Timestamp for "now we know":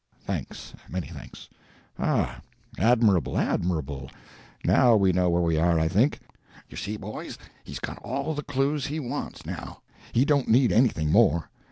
4.65-5.29